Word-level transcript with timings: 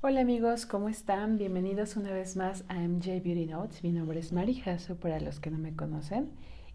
Hola 0.00 0.20
amigos, 0.20 0.64
¿cómo 0.64 0.88
están? 0.88 1.38
Bienvenidos 1.38 1.96
una 1.96 2.12
vez 2.12 2.36
más 2.36 2.64
a 2.68 2.76
MJ 2.76 3.20
Beauty 3.20 3.46
Notes. 3.46 3.82
Mi 3.82 3.90
nombre 3.90 4.20
es 4.20 4.32
Mari 4.32 4.62
para 5.00 5.18
los 5.18 5.40
que 5.40 5.50
no 5.50 5.58
me 5.58 5.74
conocen 5.74 6.30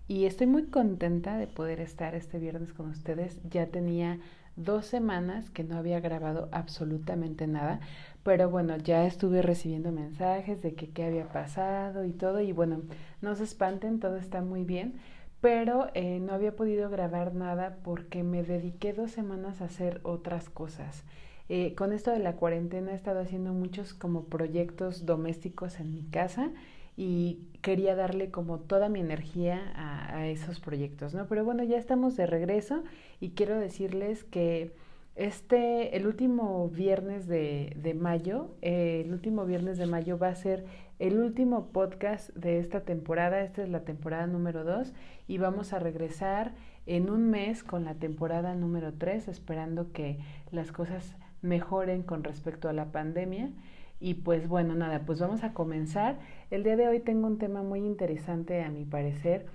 y 0.09 0.25
estoy 0.25 0.45
muy 0.45 0.65
contenta 0.65 1.37
de 1.37 1.47
poder 1.47 1.79
estar 1.79 2.15
este 2.15 2.37
viernes 2.37 2.73
con 2.73 2.89
ustedes. 2.89 3.39
Ya 3.49 3.67
tenía 3.67 4.19
dos 4.57 4.87
semanas 4.87 5.49
que 5.49 5.63
no 5.63 5.77
había 5.77 6.01
grabado 6.01 6.49
absolutamente 6.51 7.47
nada, 7.47 7.79
pero 8.23 8.49
bueno, 8.49 8.75
ya 8.75 9.05
estuve 9.05 9.41
recibiendo 9.41 9.93
mensajes 9.93 10.61
de 10.61 10.75
que 10.75 10.89
qué 10.89 11.05
había 11.05 11.29
pasado 11.31 12.03
y 12.03 12.11
todo 12.11 12.41
y 12.41 12.51
bueno, 12.51 12.81
no 13.21 13.35
se 13.35 13.45
espanten, 13.45 14.01
todo 14.01 14.17
está 14.17 14.41
muy 14.41 14.65
bien, 14.65 14.95
pero 15.39 15.87
eh, 15.93 16.19
no 16.19 16.33
había 16.33 16.57
podido 16.57 16.89
grabar 16.89 17.33
nada 17.33 17.77
porque 17.85 18.21
me 18.21 18.43
dediqué 18.43 18.91
dos 18.91 19.11
semanas 19.11 19.61
a 19.61 19.65
hacer 19.65 20.01
otras 20.03 20.49
cosas. 20.49 21.05
Eh, 21.49 21.75
con 21.75 21.91
esto 21.91 22.11
de 22.11 22.19
la 22.19 22.33
cuarentena 22.37 22.91
he 22.91 22.95
estado 22.95 23.19
haciendo 23.19 23.53
muchos 23.53 23.93
como 23.93 24.25
proyectos 24.25 25.05
domésticos 25.05 25.79
en 25.79 25.93
mi 25.93 26.03
casa 26.03 26.51
y 26.95 27.39
quería 27.61 27.95
darle 27.95 28.31
como 28.31 28.59
toda 28.59 28.87
mi 28.87 28.99
energía 28.99 29.61
a, 29.75 30.27
esos 30.27 30.59
proyectos, 30.59 31.13
¿no? 31.13 31.27
Pero 31.27 31.43
bueno, 31.43 31.63
ya 31.63 31.77
estamos 31.77 32.15
de 32.15 32.27
regreso 32.27 32.83
y 33.19 33.31
quiero 33.31 33.59
decirles 33.59 34.23
que 34.23 34.71
este, 35.15 35.97
el 35.97 36.07
último 36.07 36.69
viernes 36.69 37.27
de, 37.27 37.97
mayo, 37.99 38.55
eh, 38.61 39.01
el 39.05 39.11
último 39.11 39.45
viernes 39.45 39.77
de 39.77 39.85
mayo 39.85 40.17
va 40.17 40.29
a 40.29 40.35
ser 40.35 40.65
el 40.99 41.19
último 41.19 41.67
podcast 41.67 42.29
de 42.35 42.59
esta 42.59 42.81
temporada, 42.81 43.41
esta 43.41 43.63
es 43.63 43.69
la 43.69 43.81
temporada 43.81 44.27
número 44.27 44.63
2 44.63 44.93
y 45.27 45.37
vamos 45.39 45.73
a 45.73 45.79
regresar 45.79 46.53
en 46.85 47.09
un 47.09 47.29
mes 47.29 47.63
con 47.63 47.85
la 47.85 47.95
temporada 47.95 48.55
número 48.55 48.93
3, 48.93 49.27
esperando 49.27 49.91
que 49.91 50.19
las 50.51 50.71
cosas 50.71 51.15
mejoren 51.43 52.01
con 52.01 52.23
respecto 52.23 52.69
a 52.69 52.73
la 52.73 52.91
pandemia. 52.91 53.51
Y 53.99 54.15
pues 54.15 54.47
bueno, 54.47 54.73
nada, 54.73 55.03
pues 55.05 55.19
vamos 55.19 55.43
a 55.43 55.53
comenzar. 55.53 56.17
El 56.49 56.63
día 56.63 56.75
de 56.75 56.87
hoy 56.87 56.99
tengo 56.99 57.27
un 57.27 57.37
tema 57.37 57.61
muy 57.61 57.79
interesante 57.79 58.63
a 58.63 58.69
mi 58.69 58.85
parecer, 58.85 59.45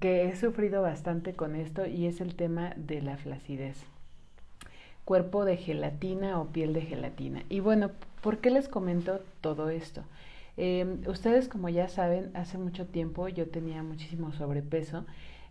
que 0.00 0.28
he 0.28 0.36
sufrido 0.36 0.82
bastante 0.82 1.34
con 1.34 1.54
esto 1.54 1.86
y 1.86 2.06
es 2.06 2.20
el 2.20 2.34
tema 2.34 2.72
de 2.76 3.00
la 3.00 3.16
flacidez. 3.16 3.84
Cuerpo 5.04 5.44
de 5.44 5.56
gelatina 5.56 6.40
o 6.40 6.48
piel 6.48 6.72
de 6.72 6.82
gelatina. 6.82 7.44
Y 7.48 7.60
bueno, 7.60 7.92
¿por 8.22 8.38
qué 8.38 8.50
les 8.50 8.68
comento 8.68 9.20
todo 9.40 9.70
esto? 9.70 10.02
Eh, 10.56 10.98
ustedes 11.06 11.48
como 11.48 11.68
ya 11.68 11.88
saben, 11.88 12.30
hace 12.34 12.58
mucho 12.58 12.86
tiempo 12.86 13.28
yo 13.28 13.48
tenía 13.48 13.82
muchísimo 13.82 14.32
sobrepeso 14.32 15.04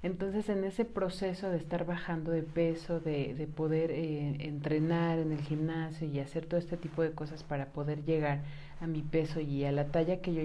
entonces, 0.04 0.50
en 0.50 0.66
ese 0.66 0.84
proceso 0.84 1.50
de 1.50 1.58
estar 1.58 1.86
bajando 1.86 2.32
de 2.32 2.44
peso, 2.44 3.00
de, 3.00 3.34
de 3.34 3.48
poder 3.48 3.90
eh, 3.92 4.36
entrenar 4.40 5.18
en 5.18 5.32
el 5.32 5.40
gimnasio 5.40 6.06
y 6.08 6.20
hacer 6.20 6.46
todo 6.46 6.60
este 6.60 6.76
tipo 6.76 7.02
de 7.02 7.12
cosas 7.12 7.44
para 7.44 7.68
poder 7.68 8.04
llegar 8.04 8.42
a 8.82 8.88
mi 8.88 9.02
peso 9.02 9.40
y 9.40 9.64
a 9.64 9.72
la 9.72 9.86
talla 9.86 10.18
que 10.18 10.34
yo, 10.34 10.44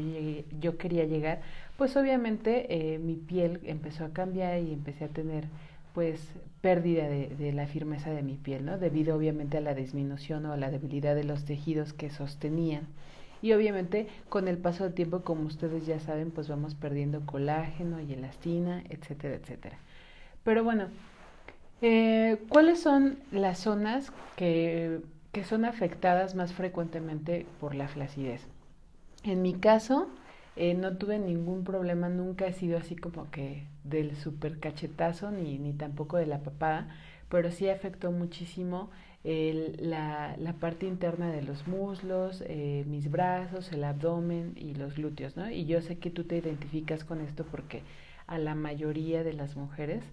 yo 0.61 0.79
quería 0.79 1.05
llegar, 1.07 1.41
pues 1.77 1.97
obviamente 1.97 2.95
eh, 2.95 3.01
mi 3.01 3.17
piel 3.17 3.59
empezó 3.65 4.05
a 4.05 4.13
cambiar 4.13 4.63
y 4.63 4.73
empecé 4.73 5.07
a 5.07 5.09
tener 5.09 5.47
pues 5.93 6.21
pérdida 6.61 7.09
de, 7.09 7.27
de, 7.27 7.53
la 7.53 7.67
firmeza 7.67 8.11
de 8.11 8.23
mi 8.23 8.35
piel, 8.35 8.65
¿no? 8.65 8.79
Debido 8.79 9.17
obviamente 9.17 9.57
a 9.57 9.61
la 9.61 9.75
disminución 9.75 10.47
o 10.47 10.53
a 10.53 10.57
la 10.57 10.71
debilidad 10.71 11.17
de 11.17 11.25
los 11.25 11.45
tejidos 11.45 11.93
que 11.93 12.11
sostenían 12.11 12.87
y 13.43 13.53
obviamente 13.53 14.09
con 14.29 14.49
el 14.49 14.59
paso 14.59 14.85
del 14.85 14.95
tiempo, 14.95 15.23
como 15.23 15.47
ustedes 15.47 15.87
ya 15.87 16.01
saben, 16.01 16.31
pues 16.31 16.49
vamos 16.49 16.75
perdiendo 16.75 17.25
colágeno 17.27 18.01
y 18.01 18.13
elastina, 18.13 18.83
etcétera, 18.89 19.37
etcétera. 19.37 19.79
Pero 20.45 20.65
bueno, 20.65 20.89
eh, 21.83 22.39
¿cuáles 22.49 22.81
son 22.81 23.19
las 23.31 23.59
zonas 23.59 24.13
que, 24.37 25.01
que 25.33 25.45
son 25.45 25.65
afectadas 25.65 26.35
más 26.35 26.53
frecuentemente 26.53 27.47
por 27.61 27.75
la 27.75 27.89
flacidez? 27.89 28.47
En 29.25 29.43
mi 29.43 29.55
caso, 29.55 30.09
eh, 30.57 30.75
no 30.75 30.97
tuve 30.97 31.21
ningún 31.21 31.63
problema, 31.63 32.09
nunca 32.09 32.47
he 32.47 32.53
sido 32.53 32.79
así 32.79 32.97
como 32.97 33.31
que 33.31 33.67
del 33.85 34.17
super 34.17 34.59
cachetazo 34.59 35.31
ni, 35.31 35.59
ni 35.59 35.73
tampoco 35.73 36.17
de 36.17 36.27
la 36.27 36.41
papada, 36.41 36.89
pero 37.29 37.53
sí 37.53 37.69
afectó 37.69 38.11
muchísimo 38.11 38.91
la, 39.25 40.37
la, 40.39 40.53
parte 40.55 40.87
interna 40.87 41.31
de 41.31 41.43
los 41.43 41.67
muslos, 41.67 42.43
eh, 42.47 42.85
mis 42.87 43.11
brazos, 43.11 43.71
el 43.73 43.85
abdomen 43.85 44.53
y 44.57 44.75
los 44.75 44.95
glúteos, 44.95 45.37
¿no? 45.37 45.51
Y 45.51 45.67
yo 45.67 45.83
sé 45.83 45.99
que 45.99 46.11
tú 46.11 46.25
te 46.25 46.37
identificas 46.37 47.05
con 47.05 47.21
esto 47.21 47.45
porque 47.45 47.83
a 48.27 48.39
la 48.39 48.55
mayoría 48.55 49.25
de 49.25 49.33
las 49.33 49.57
mujeres 49.57 50.05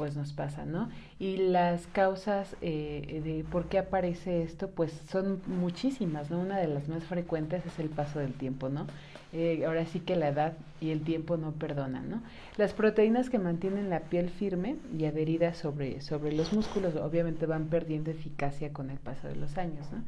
pues 0.00 0.16
nos 0.16 0.32
pasa, 0.32 0.64
¿no? 0.64 0.88
Y 1.18 1.36
las 1.36 1.86
causas 1.88 2.56
eh, 2.62 3.20
de 3.22 3.44
por 3.44 3.66
qué 3.66 3.78
aparece 3.78 4.42
esto, 4.42 4.70
pues 4.70 4.92
son 5.10 5.42
muchísimas, 5.46 6.30
¿no? 6.30 6.40
Una 6.40 6.56
de 6.56 6.68
las 6.68 6.88
más 6.88 7.04
frecuentes 7.04 7.66
es 7.66 7.78
el 7.78 7.90
paso 7.90 8.18
del 8.18 8.32
tiempo, 8.32 8.70
¿no? 8.70 8.86
Eh, 9.34 9.62
ahora 9.66 9.84
sí 9.84 10.00
que 10.00 10.16
la 10.16 10.28
edad 10.28 10.54
y 10.80 10.88
el 10.88 11.02
tiempo 11.02 11.36
no 11.36 11.52
perdonan, 11.52 12.08
¿no? 12.08 12.22
Las 12.56 12.72
proteínas 12.72 13.28
que 13.28 13.38
mantienen 13.38 13.90
la 13.90 14.00
piel 14.00 14.30
firme 14.30 14.76
y 14.98 15.04
adherida 15.04 15.52
sobre, 15.52 16.00
sobre 16.00 16.32
los 16.32 16.54
músculos 16.54 16.96
obviamente 16.96 17.44
van 17.44 17.66
perdiendo 17.66 18.10
eficacia 18.10 18.72
con 18.72 18.88
el 18.88 18.96
paso 18.96 19.28
de 19.28 19.36
los 19.36 19.58
años, 19.58 19.86
¿no? 19.92 20.02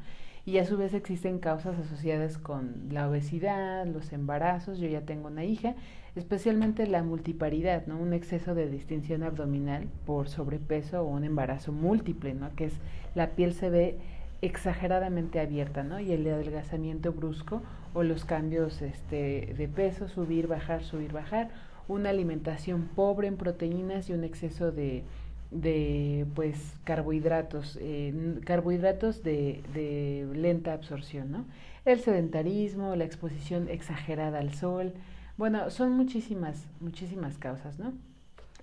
Y 0.45 0.59
a 0.59 0.65
su 0.65 0.77
vez 0.77 0.93
existen 0.93 1.39
causas 1.39 1.79
asociadas 1.79 2.37
con 2.37 2.89
la 2.91 3.09
obesidad, 3.09 3.87
los 3.87 4.13
embarazos, 4.13 4.79
yo 4.79 4.89
ya 4.89 5.03
tengo 5.03 5.29
una 5.29 5.45
hija, 5.45 5.75
especialmente 6.17 6.87
la 6.89 7.05
multiparidad, 7.05 7.87
¿no? 7.87 7.97
Un 7.97 8.13
exceso 8.13 8.55
de 8.55 8.69
distinción 8.69 9.23
abdominal 9.23 9.89
por 10.05 10.29
sobrepeso 10.29 11.03
o 11.03 11.07
un 11.07 11.25
embarazo 11.25 11.73
múltiple, 11.73 12.35
¿no? 12.35 12.55
Que 12.57 12.67
es 12.67 12.75
la 13.15 13.31
piel 13.31 13.55
se 13.55 13.71
ve 13.71 13.99
exageradamente 14.43 15.39
abierta, 15.39 15.85
¿no? 15.85 16.01
Y 16.01 16.11
el 16.11 16.27
adelgazamiento 16.27 17.13
brusco 17.13 17.63
o 17.95 18.03
los 18.03 18.25
cambios 18.25 18.83
este, 18.83 19.55
de 19.57 19.69
peso, 19.69 20.09
subir, 20.09 20.49
bajar, 20.49 20.83
subir, 20.83 21.13
bajar, 21.13 21.51
una 21.87 22.11
alimentación 22.11 22.89
pobre 22.97 23.29
en 23.29 23.37
proteínas 23.37 24.11
y 24.11 24.13
un 24.13 24.25
exceso 24.25 24.73
de 24.73 25.05
de 25.53 26.27
pues 26.35 26.57
carbohidratos, 26.85 27.79
eh, 27.81 28.41
carbohidratos 28.45 29.23
de, 29.23 29.63
de, 29.75 30.27
lenta 30.35 30.73
absorción, 30.73 31.31
¿no? 31.31 31.45
El 31.85 32.01
sedentarismo, 32.01 32.97
la 32.97 33.05
exposición 33.05 33.69
exagerada 33.69 34.39
al 34.39 34.55
sol, 34.55 34.95
bueno, 35.37 35.71
son 35.71 35.93
muchísimas, 35.93 36.67
muchísimas 36.81 37.39
causas, 37.39 37.79
¿no? 37.79 37.93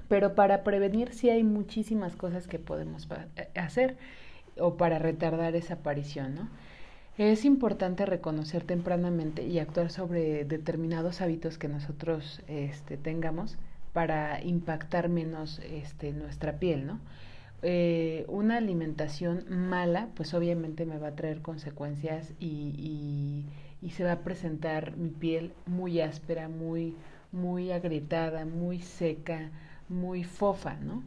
Pero 0.08 0.34
para 0.34 0.64
prevenir 0.64 1.14
sí 1.14 1.30
hay 1.30 1.44
muchísimas 1.44 2.16
cosas 2.16 2.48
que 2.48 2.58
podemos 2.58 3.08
eh, 3.36 3.50
hacer 3.56 3.98
o 4.58 4.76
para 4.76 4.98
retardar 5.00 5.56
esa 5.56 5.76
aparición, 5.76 6.36
¿no? 6.36 6.50
Es 7.18 7.44
importante 7.44 8.06
reconocer 8.06 8.64
tempranamente 8.64 9.46
y 9.46 9.60
actuar 9.60 9.92
sobre 9.92 10.46
determinados 10.46 11.20
hábitos 11.22 11.58
que 11.58 11.68
nosotros 11.68 12.42
este, 12.48 12.96
tengamos 12.96 13.58
para 13.94 14.44
impactar 14.44 15.10
menos 15.10 15.60
este, 15.60 16.12
nuestra 16.12 16.60
piel, 16.60 16.86
¿no? 16.86 17.00
Eh, 17.62 18.26
una 18.30 18.58
alimentación 18.58 19.46
mala, 19.50 20.10
pues 20.16 20.34
obviamente 20.34 20.86
me 20.86 20.98
va 20.98 21.10
a 21.10 21.16
traer 21.16 21.42
consecuencias 21.42 22.32
y, 22.40 23.46
y, 23.82 23.90
se 23.92 24.04
va 24.04 24.14
a 24.14 24.20
presentar 24.20 24.96
mi 24.96 25.10
piel 25.10 25.52
muy 25.66 26.00
áspera, 26.00 26.48
muy, 26.48 26.96
muy 27.32 27.72
agrietada, 27.72 28.46
muy 28.46 28.82
seca, 28.82 29.50
muy 29.90 30.24
fofa, 30.24 30.76
¿no? 30.76 31.04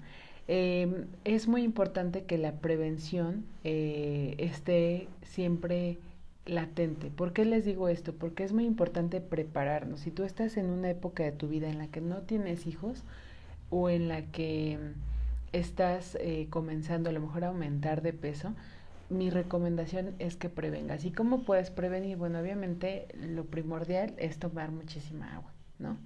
Eh, 0.49 1.07
es 1.25 1.49
muy 1.49 1.63
importante 1.63 2.25
que 2.25 2.37
la 2.37 2.53
prevención 2.53 3.47
eh, 3.65 4.35
esté 4.39 5.09
siempre 5.23 5.99
latente. 6.47 7.11
¿Por 7.11 7.33
qué 7.33 7.45
les 7.45 7.65
digo 7.65 7.89
esto? 7.89 8.13
Porque 8.15 8.45
es 8.45 8.53
muy 8.53 8.65
importante 8.65 9.21
prepararnos. 9.21 10.01
Si 10.01 10.11
tú 10.11 10.25
estás 10.25 10.57
en 10.57 10.71
una 10.71 10.91
época 10.91 11.23
de 11.23 11.33
tu 11.33 11.49
vida 11.49 11.69
en 11.69 11.79
la 11.79 11.89
que 11.89 12.01
no 12.01 12.23
tienes 12.23 12.67
hijos 12.67 13.05
o 13.71 13.89
en 13.89 14.09
la 14.09 14.23
que 14.23 14.79
estás 15.53 16.17
eh, 16.21 16.47
comenzando 16.51 17.11
a 17.11 17.13
lo 17.13 17.21
mejor 17.21 17.45
a 17.45 17.49
aumentar 17.49 18.03
de 18.03 18.13
peso, 18.13 18.55
mi 19.11 19.31
recomendación 19.31 20.15
es 20.19 20.37
que 20.37 20.49
prevengas. 20.49 21.05
¿Y 21.05 21.13
cómo 21.13 21.45
puedes 21.45 21.71
prevenir? 21.71 22.17
Bueno, 22.17 22.41
obviamente 22.41 23.07
lo 23.15 23.45
primordial 23.45 24.15
es 24.17 24.39
tomar 24.39 24.71
muchísima 24.71 25.35
agua, 25.35 25.53
¿no? 25.79 25.99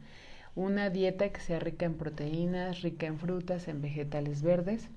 Una 0.55 0.91
dieta 0.91 1.29
que 1.29 1.41
sea 1.41 1.61
rica 1.61 1.87
en 1.87 1.95
proteínas, 1.95 2.83
rica 2.83 3.07
en 3.07 3.19
frutas, 3.19 3.69
en 3.69 3.83
vegetales 3.83 4.43
verdes. 4.43 4.89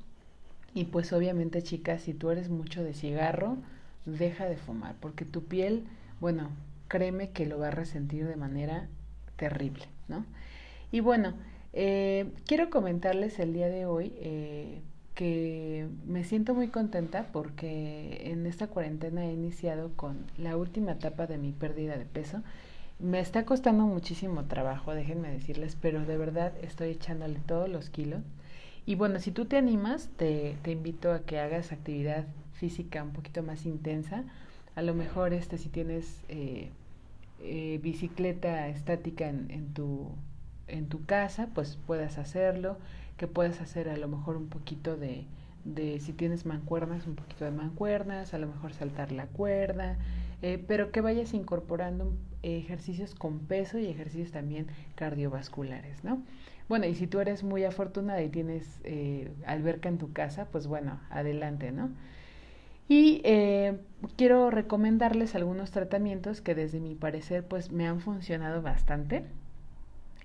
Y 0.74 0.86
pues 0.86 1.12
obviamente, 1.13 1.62
chicas, 1.62 2.01
si 2.01 2.13
tú 2.13 2.31
eres 2.31 2.50
mucho 2.50 2.83
de 2.83 2.94
cigarro, 2.94 3.57
deja 4.06 4.46
de 4.46 4.57
fumar, 4.57 4.96
porque 5.00 5.25
tu 5.25 5.44
piel, 5.46 5.84
bueno, 6.19 6.50
créeme 6.88 7.30
que 7.30 7.46
lo 7.46 7.60
va 7.60 7.68
a 7.68 7.72
resentir 7.72 8.28
de 8.28 8.36
manera 8.36 8.88
terrible, 9.38 9.86
¿no? 10.07 10.25
Y 10.92 11.00
bueno, 11.01 11.34
eh, 11.74 12.31
quiero 12.46 12.69
comentarles 12.69 13.40
el 13.40 13.54
día 13.54 13.69
de 13.69 13.86
hoy 13.86 14.13
eh, 14.18 14.81
que 15.13 15.88
me 16.07 16.24
siento 16.24 16.54
muy 16.56 16.69
contenta 16.69 17.28
porque 17.31 18.31
en 18.31 18.46
esta 18.46 18.68
cuarentena 18.68 19.25
he 19.25 19.34
iniciado 19.34 19.92
con 19.96 20.25
la 20.38 20.57
última 20.57 20.94
etapa 20.94 21.28
de 21.28 21.38
mi 21.38 21.51
pérdida 21.51 21.98
de 21.98 22.06
peso. 22.06 22.42
Me 23.00 23.19
está 23.19 23.46
costando 23.46 23.86
muchísimo 23.86 24.46
trabajo, 24.46 24.94
déjenme 24.94 25.30
decirles, 25.30 25.78
pero 25.80 26.06
de 26.06 26.18
verdad 26.18 26.54
estoy 26.62 26.90
echándole 26.90 27.40
todos 27.46 27.69
los 27.69 27.90
kilos. 27.90 28.22
Y 28.85 28.95
bueno, 28.95 29.19
si 29.19 29.31
tú 29.31 29.45
te 29.45 29.57
animas, 29.57 30.09
te, 30.17 30.57
te 30.63 30.71
invito 30.71 31.11
a 31.11 31.19
que 31.19 31.39
hagas 31.39 31.71
actividad 31.71 32.25
física 32.53 33.03
un 33.03 33.11
poquito 33.11 33.43
más 33.43 33.65
intensa, 33.65 34.23
a 34.75 34.81
lo 34.81 34.93
mejor 34.93 35.33
este 35.33 35.57
si 35.57 35.69
tienes 35.69 36.23
eh, 36.29 36.69
eh, 37.41 37.79
bicicleta 37.81 38.67
estática 38.67 39.27
en, 39.27 39.49
en, 39.51 39.73
tu, 39.73 40.09
en 40.67 40.87
tu 40.87 41.05
casa, 41.05 41.49
pues 41.53 41.77
puedas 41.87 42.17
hacerlo, 42.17 42.77
que 43.17 43.27
puedas 43.27 43.61
hacer 43.61 43.89
a 43.89 43.97
lo 43.97 44.07
mejor 44.07 44.37
un 44.37 44.47
poquito 44.47 44.97
de, 44.97 45.25
de 45.65 45.99
si 45.99 46.13
tienes 46.13 46.45
mancuernas, 46.45 47.07
un 47.07 47.15
poquito 47.15 47.45
de 47.45 47.51
mancuernas, 47.51 48.33
a 48.33 48.39
lo 48.39 48.47
mejor 48.47 48.73
saltar 48.73 49.11
la 49.11 49.27
cuerda, 49.27 49.97
eh, 50.41 50.63
pero 50.67 50.91
que 50.91 51.01
vayas 51.01 51.33
incorporando 51.33 52.13
ejercicios 52.43 53.15
con 53.15 53.39
peso 53.39 53.77
y 53.77 53.87
ejercicios 53.87 54.31
también 54.31 54.67
cardiovasculares, 54.95 56.03
¿no? 56.03 56.21
Bueno, 56.69 56.86
y 56.86 56.95
si 56.95 57.07
tú 57.07 57.19
eres 57.19 57.44
muy 57.44 57.63
afortunada 57.66 58.21
y 58.21 58.30
tienes 58.30 58.80
eh, 58.83 59.31
alberca 59.45 59.89
en 59.89 59.98
tu 59.98 60.13
casa, 60.13 60.45
pues 60.51 60.68
bueno, 60.68 61.00
adelante, 61.10 61.71
¿no? 61.71 61.89
Y 62.88 63.21
eh, 63.24 63.77
quiero 64.18 64.50
recomendarles 64.51 65.36
algunos 65.36 65.71
tratamientos 65.71 66.42
que 66.42 66.56
desde 66.56 66.80
mi 66.80 66.95
parecer 66.95 67.44
pues 67.44 67.71
me 67.71 67.88
han 67.88 68.01
funcionado 68.01 68.62
bastante 68.62 69.25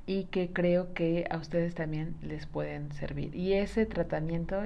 y 0.07 0.25
que 0.25 0.53
creo 0.53 0.93
que 0.95 1.27
a 1.31 1.37
ustedes 1.39 1.75
también 1.75 2.15
les 2.23 2.47
pueden 2.47 2.93
servir. 2.93 3.35
Y 3.35 3.55
ese 3.55 3.87
tratamiento 3.87 4.63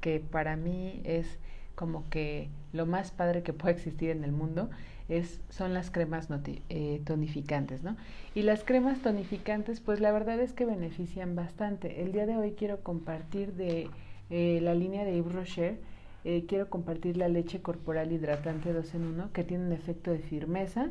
que 0.00 0.20
para 0.20 0.56
mí 0.56 1.00
es 1.04 1.38
como 1.80 2.10
que 2.10 2.50
lo 2.74 2.84
más 2.84 3.10
padre 3.10 3.42
que 3.42 3.54
puede 3.54 3.72
existir 3.72 4.10
en 4.10 4.22
el 4.22 4.32
mundo 4.32 4.68
es, 5.08 5.40
son 5.48 5.72
las 5.72 5.90
cremas 5.90 6.28
eh, 6.68 7.00
tonificantes, 7.06 7.82
¿no? 7.82 7.96
Y 8.34 8.42
las 8.42 8.64
cremas 8.64 9.00
tonificantes, 9.00 9.80
pues 9.80 9.98
la 9.98 10.12
verdad 10.12 10.38
es 10.40 10.52
que 10.52 10.66
benefician 10.66 11.34
bastante. 11.34 12.02
El 12.02 12.12
día 12.12 12.26
de 12.26 12.36
hoy 12.36 12.52
quiero 12.52 12.80
compartir 12.82 13.54
de 13.54 13.88
eh, 14.28 14.60
la 14.60 14.74
línea 14.74 15.06
de 15.06 15.16
Yves 15.16 15.32
Rocher, 15.32 15.78
eh, 16.24 16.44
quiero 16.46 16.68
compartir 16.68 17.16
la 17.16 17.28
leche 17.28 17.62
corporal 17.62 18.12
hidratante 18.12 18.74
2 18.74 18.94
en 18.96 19.04
1, 19.06 19.32
que 19.32 19.42
tiene 19.42 19.64
un 19.64 19.72
efecto 19.72 20.10
de 20.10 20.18
firmeza 20.18 20.90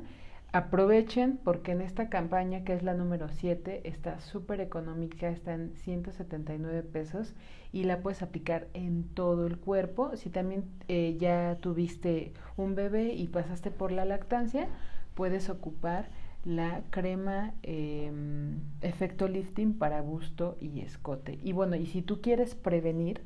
Aprovechen 0.52 1.40
porque 1.44 1.74
en 1.74 1.82
esta 1.82 2.10
campaña, 2.10 2.64
que 2.64 2.74
es 2.74 2.82
la 2.82 2.96
número 2.96 3.30
7, 3.30 3.82
está 3.84 4.20
súper 4.20 4.62
económica, 4.62 5.30
está 5.30 5.54
en 5.54 5.76
179 5.76 6.82
pesos 6.82 7.36
y 7.72 7.84
la 7.84 8.00
puedes 8.00 8.24
aplicar 8.24 8.68
en 8.74 9.04
todo 9.04 9.46
el 9.46 9.60
cuerpo. 9.60 10.18
Si 10.18 10.32
también 10.32 10.66
eh, 10.88 11.18
ya 11.20 11.58
tuviste 11.62 12.34
un 12.58 12.74
bebé 12.74 13.14
y 13.14 13.28
pasaste 13.28 13.70
por 13.70 13.92
la 13.92 14.06
lactancia, 14.06 14.68
puedes 15.14 15.52
ocupar 15.52 16.10
la 16.46 16.82
crema 16.90 17.54
em, 17.62 18.60
efecto 18.82 19.28
lifting 19.28 19.74
para 19.78 20.02
busto 20.02 20.58
y 20.60 20.80
escote. 20.80 21.38
Y 21.44 21.52
bueno, 21.52 21.76
y 21.76 21.86
si 21.86 22.02
tú 22.02 22.22
quieres 22.22 22.56
prevenir, 22.56 23.22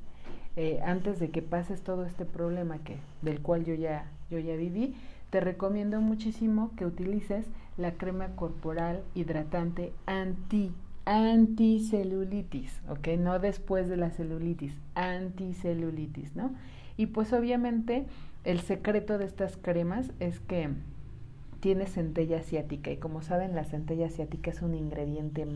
eh, 0.56 0.82
antes 0.84 1.20
de 1.20 1.30
que 1.30 1.42
pases 1.42 1.82
todo 1.82 2.06
este 2.06 2.26
problema 2.26 2.80
que, 2.80 2.98
del 3.22 3.42
cual 3.42 3.64
yo 3.64 3.76
ya, 3.76 4.12
yo 4.30 4.40
ya 4.40 4.56
viví, 4.56 4.94
te 5.34 5.40
recomiendo 5.40 6.00
muchísimo 6.00 6.70
que 6.78 6.86
utilices 6.86 7.48
la 7.76 7.94
crema 7.94 8.36
corporal 8.36 9.02
hidratante 9.16 9.92
anti 10.06 10.72
anticelulitis, 11.06 12.84
¿ok? 12.88 13.08
No 13.18 13.40
después 13.40 13.90
de 13.90 13.98
la 13.98 14.12
celulitis, 14.12 14.76
anticelulitis, 14.94 16.36
¿no? 16.36 16.52
Y 16.98 17.08
pues 17.08 17.34
obviamente 17.34 18.06
el 18.44 18.60
secreto 18.60 19.18
de 19.18 19.26
estas 19.26 19.58
cremas 19.58 20.12
es 20.20 20.40
que 20.40 20.70
tiene 21.64 21.86
centella 21.86 22.40
asiática 22.40 22.92
y 22.92 22.98
como 22.98 23.22
saben 23.22 23.56
la 23.56 23.64
centella 23.64 24.08
asiática 24.08 24.52
es 24.52 24.62
un 24.62 24.76
ingrediente 24.76 25.48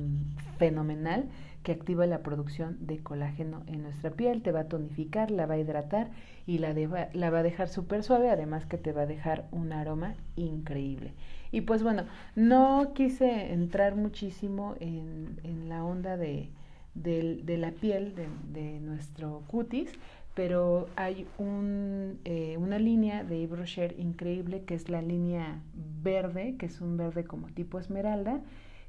fenomenal 0.57 1.25
que 1.63 1.73
activa 1.73 2.05
la 2.05 2.23
producción 2.23 2.77
de 2.79 2.99
colágeno 2.99 3.63
en 3.67 3.83
nuestra 3.83 4.11
piel, 4.11 4.41
te 4.41 4.53
va 4.53 4.61
a 4.61 4.67
tonificar, 4.69 5.31
la 5.31 5.47
va 5.47 5.55
a 5.55 5.57
hidratar 5.57 6.11
y 6.45 6.59
la, 6.59 6.71
va 6.71 7.39
a 7.39 7.43
dejar 7.43 7.67
súper 7.67 8.03
suave, 8.03 8.29
además 8.29 8.65
que 8.65 8.77
te 8.77 8.93
va 8.93 9.01
a 9.01 9.05
dejar 9.05 9.49
un 9.51 9.73
aroma 9.73 10.15
increíble. 10.37 11.11
Y 11.51 11.59
pues 11.59 11.83
bueno, 11.83 12.05
no 12.37 12.93
quise 12.93 13.51
entrar 13.51 13.97
muchísimo 13.97 14.75
en, 14.79 15.67
la 15.67 15.83
onda 15.83 16.15
de, 16.15 16.51
la 16.95 17.71
piel 17.71 18.15
de 18.15 18.79
nuestro 18.79 19.43
cutis, 19.47 19.91
pero 20.37 20.87
hay 20.95 21.25
un, 21.39 22.19
eh, 22.23 22.57
una 22.59 22.77
línea 22.77 23.23
de 23.23 23.41
Yves 23.41 23.95
increíble 23.97 24.65
que 24.65 24.75
es 24.75 24.87
la 24.87 25.01
línea 25.01 25.63
verde, 25.73 26.57
que 26.59 26.67
es 26.67 26.79
un 26.79 26.95
verde 26.95 27.23
como 27.23 27.47
tipo 27.47 27.79
esmeralda, 27.79 28.41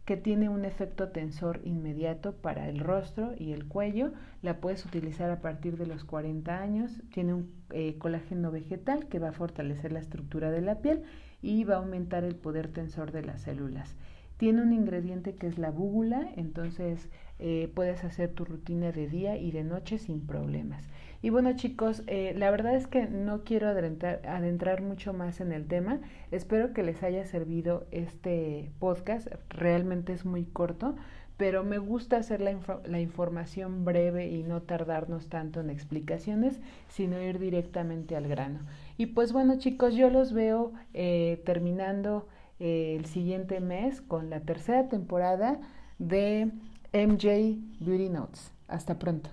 que 0.04 0.18
tiene 0.18 0.50
un 0.50 0.66
efecto 0.66 1.08
tensor 1.08 1.62
inmediato 1.64 2.34
para 2.34 2.68
el 2.68 2.80
rostro 2.80 3.32
y 3.38 3.52
el 3.52 3.66
cuello. 3.66 4.12
La 4.42 4.60
puedes 4.60 4.84
utilizar 4.84 5.30
a 5.30 5.40
partir 5.40 5.78
de 5.78 5.86
los 5.86 6.04
40 6.04 6.60
años. 6.60 7.00
Tiene 7.14 7.32
un 7.32 7.50
eh, 7.70 7.96
colágeno 7.96 8.50
vegetal 8.50 9.08
que 9.08 9.18
va 9.18 9.30
a 9.30 9.32
fortalecer 9.32 9.90
la 9.90 10.00
estructura 10.00 10.50
de 10.50 10.60
la 10.60 10.82
piel 10.82 11.04
y 11.40 11.64
va 11.64 11.76
a 11.76 11.78
aumentar 11.78 12.24
el 12.24 12.34
poder 12.34 12.68
tensor 12.68 13.10
de 13.10 13.22
las 13.22 13.40
células. 13.40 13.96
Tiene 14.36 14.60
un 14.60 14.74
ingrediente 14.74 15.34
que 15.34 15.46
es 15.46 15.56
la 15.56 15.70
búgula, 15.70 16.28
entonces 16.36 17.08
eh, 17.40 17.70
puedes 17.74 18.02
hacer 18.04 18.32
tu 18.32 18.44
rutina 18.44 18.90
de 18.90 19.06
día 19.06 19.36
y 19.36 19.52
de 19.52 19.62
noche 19.62 19.98
sin 19.98 20.26
problemas. 20.26 20.84
Y 21.20 21.30
bueno 21.30 21.54
chicos, 21.56 22.02
eh, 22.06 22.32
la 22.36 22.50
verdad 22.50 22.76
es 22.76 22.86
que 22.86 23.06
no 23.06 23.42
quiero 23.42 23.68
adentrar, 23.68 24.20
adentrar, 24.26 24.82
mucho 24.82 25.12
más 25.12 25.40
en 25.40 25.52
el 25.52 25.66
tema. 25.66 26.00
Espero 26.30 26.72
que 26.72 26.82
les 26.82 27.02
haya 27.02 27.24
servido 27.24 27.86
este 27.90 28.70
podcast. 28.78 29.28
Realmente 29.50 30.12
es 30.12 30.24
muy 30.24 30.44
corto, 30.44 30.94
pero 31.36 31.64
me 31.64 31.78
gusta 31.78 32.18
hacer 32.18 32.40
la, 32.40 32.56
la 32.84 33.00
información 33.00 33.84
breve 33.84 34.28
y 34.28 34.44
no 34.44 34.62
tardarnos 34.62 35.28
tanto 35.28 35.60
en 35.60 35.70
explicaciones, 35.70 36.60
sino 36.88 37.20
ir 37.20 37.40
directamente 37.40 38.14
al 38.14 38.28
grano. 38.28 38.60
Y 38.96 39.06
pues 39.06 39.32
bueno 39.32 39.58
chicos, 39.58 39.94
yo 39.94 40.10
los 40.10 40.32
veo 40.32 40.72
eh, 40.94 41.42
terminando 41.44 42.28
el 42.60 43.06
siguiente 43.06 43.60
mes 43.60 44.00
con 44.00 44.30
la 44.30 44.40
tercera 44.40 44.88
temporada 44.88 45.60
de 46.00 46.50
MJ 46.92 47.58
Beauty 47.80 48.08
Notes. 48.08 48.52
Hasta 48.68 48.98
pronto. 48.98 49.30